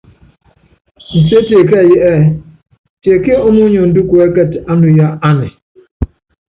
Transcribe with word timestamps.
Nsétie 1.23 1.59
kɛ́ɛ́yí 1.69 1.95
ɛɛ: 2.09 2.19
Tiɛkíɛ 3.01 3.37
ómóniondó 3.47 4.01
kuɛ́kɛtɛ 4.09 4.57
ánuya 4.71 5.07
anɛ? 5.27 5.47